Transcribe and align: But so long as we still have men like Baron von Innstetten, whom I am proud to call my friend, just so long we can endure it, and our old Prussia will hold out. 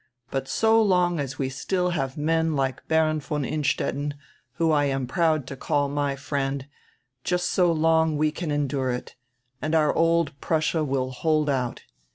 But 0.31 0.47
so 0.47 0.81
long 0.81 1.19
as 1.19 1.37
we 1.37 1.47
still 1.49 1.91
have 1.91 2.17
men 2.17 2.55
like 2.55 2.87
Baron 2.87 3.19
von 3.19 3.45
Innstetten, 3.45 4.15
whom 4.53 4.71
I 4.71 4.85
am 4.85 5.05
proud 5.05 5.45
to 5.45 5.55
call 5.55 5.89
my 5.89 6.15
friend, 6.15 6.67
just 7.23 7.47
so 7.51 7.71
long 7.71 8.17
we 8.17 8.31
can 8.31 8.49
endure 8.49 8.89
it, 8.89 9.13
and 9.61 9.75
our 9.75 9.93
old 9.93 10.31
Prussia 10.41 10.83
will 10.83 11.11
hold 11.11 11.51
out. 11.51 11.83